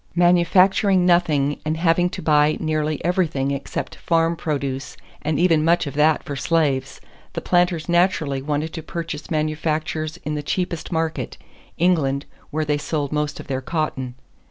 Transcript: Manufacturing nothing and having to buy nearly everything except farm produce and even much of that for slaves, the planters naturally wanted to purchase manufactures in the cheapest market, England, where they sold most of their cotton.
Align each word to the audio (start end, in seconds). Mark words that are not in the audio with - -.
Manufacturing 0.15 1.05
nothing 1.05 1.59
and 1.63 1.77
having 1.77 2.09
to 2.09 2.23
buy 2.23 2.57
nearly 2.59 3.05
everything 3.05 3.51
except 3.51 3.97
farm 3.97 4.35
produce 4.35 4.97
and 5.21 5.37
even 5.39 5.63
much 5.63 5.85
of 5.85 5.93
that 5.93 6.23
for 6.23 6.35
slaves, 6.35 6.99
the 7.33 7.39
planters 7.39 7.87
naturally 7.87 8.41
wanted 8.41 8.73
to 8.73 8.81
purchase 8.81 9.29
manufactures 9.29 10.17
in 10.25 10.33
the 10.33 10.41
cheapest 10.41 10.91
market, 10.91 11.37
England, 11.77 12.25
where 12.49 12.65
they 12.65 12.79
sold 12.79 13.11
most 13.11 13.39
of 13.39 13.45
their 13.45 13.61
cotton. 13.61 14.15